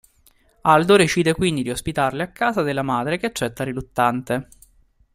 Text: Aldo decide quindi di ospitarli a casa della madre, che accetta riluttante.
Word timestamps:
Aldo 0.61 0.95
decide 0.95 1.35
quindi 1.35 1.61
di 1.61 1.69
ospitarli 1.69 2.23
a 2.23 2.31
casa 2.31 2.63
della 2.63 2.81
madre, 2.81 3.19
che 3.19 3.27
accetta 3.27 3.63
riluttante. 3.63 4.47